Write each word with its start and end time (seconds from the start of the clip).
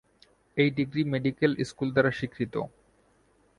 এই 0.57 0.69
degree 0.77 1.01
medical 1.13 1.51
school 1.69 1.89
দ্বারা 1.93 2.11
স্বীকৃত। 2.17 2.55